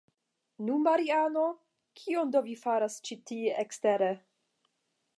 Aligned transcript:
Nu, 0.69 0.77
Mariano, 0.87 1.43
kion 2.01 2.33
do 2.37 2.43
vi 2.49 2.57
faras 2.65 2.99
ĉi 3.09 3.19
tie 3.33 3.55
ekstere? 3.67 4.13